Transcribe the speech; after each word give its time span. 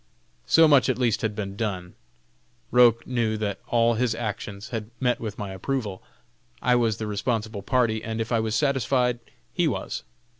So 0.47 0.67
much 0.67 0.89
at 0.89 0.97
least 0.97 1.21
had 1.21 1.35
been 1.35 1.55
done. 1.55 1.93
Roch 2.71 3.05
knew 3.05 3.37
that 3.37 3.59
all 3.67 3.93
his 3.93 4.15
actions 4.15 4.69
had 4.69 4.89
met 4.99 5.19
with 5.19 5.37
my 5.37 5.51
approval. 5.51 6.01
I 6.59 6.75
was 6.75 6.97
the 6.97 7.05
responsible 7.05 7.61
party, 7.61 8.03
and 8.03 8.19
if 8.19 8.31
I 8.31 8.39
was 8.39 8.55
satisfied, 8.55 9.19
he 9.53 9.67
was. 9.67 10.01